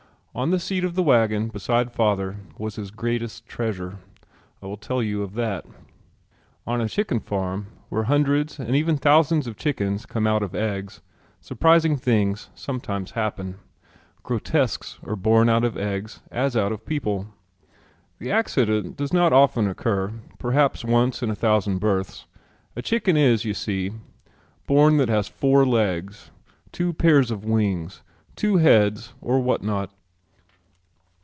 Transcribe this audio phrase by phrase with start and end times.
[0.33, 3.97] On the seat of the wagon beside father was his greatest treasure.
[4.63, 5.65] I will tell you of that.
[6.65, 11.01] On a chicken farm where hundreds and even thousands of chickens come out of eggs
[11.41, 13.55] surprising things sometimes happen.
[14.23, 17.27] Grotesques are born out of eggs as out of people.
[18.17, 22.25] The accident does not often occur perhaps once in a thousand births.
[22.77, 23.91] A chicken is, you see,
[24.65, 26.31] born that has four legs,
[26.71, 28.01] two pairs of wings,
[28.37, 29.91] two heads or what not.